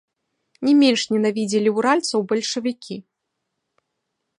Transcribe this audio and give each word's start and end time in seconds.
Не 0.67 0.73
менш 0.83 1.01
ненавідзелі 1.13 1.69
ўральцаў 1.77 2.19
бальшавікі. 2.33 2.95